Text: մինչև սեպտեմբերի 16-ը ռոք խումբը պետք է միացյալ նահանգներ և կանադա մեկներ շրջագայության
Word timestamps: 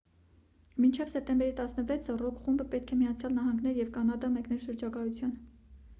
մինչև 0.85 1.11
սեպտեմբերի 1.11 1.53
16-ը 1.59 2.15
ռոք 2.21 2.41
խումբը 2.45 2.67
պետք 2.73 2.95
է 2.95 2.99
միացյալ 3.03 3.35
նահանգներ 3.39 3.79
և 3.83 3.95
կանադա 3.99 4.35
մեկներ 4.39 4.65
շրջագայության 4.69 5.41